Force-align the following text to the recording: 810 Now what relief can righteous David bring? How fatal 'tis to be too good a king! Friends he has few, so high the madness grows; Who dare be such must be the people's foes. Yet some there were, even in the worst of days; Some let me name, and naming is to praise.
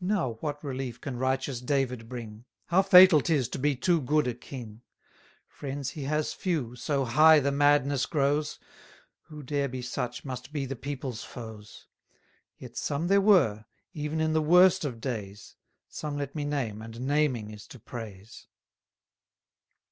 810 0.00 0.06
Now 0.08 0.32
what 0.42 0.62
relief 0.62 1.00
can 1.00 1.16
righteous 1.18 1.60
David 1.60 2.08
bring? 2.08 2.44
How 2.66 2.82
fatal 2.82 3.20
'tis 3.20 3.48
to 3.48 3.58
be 3.58 3.74
too 3.74 4.00
good 4.00 4.28
a 4.28 4.34
king! 4.34 4.82
Friends 5.48 5.90
he 5.90 6.04
has 6.04 6.32
few, 6.32 6.76
so 6.76 7.04
high 7.04 7.40
the 7.40 7.50
madness 7.50 8.06
grows; 8.06 8.60
Who 9.22 9.42
dare 9.42 9.68
be 9.68 9.82
such 9.82 10.24
must 10.24 10.52
be 10.52 10.66
the 10.66 10.76
people's 10.76 11.24
foes. 11.24 11.88
Yet 12.58 12.76
some 12.76 13.08
there 13.08 13.20
were, 13.20 13.64
even 13.92 14.20
in 14.20 14.34
the 14.34 14.40
worst 14.40 14.84
of 14.84 15.00
days; 15.00 15.56
Some 15.88 16.16
let 16.16 16.36
me 16.36 16.44
name, 16.44 16.80
and 16.80 17.00
naming 17.00 17.50
is 17.50 17.66
to 17.66 17.80
praise. 17.80 18.46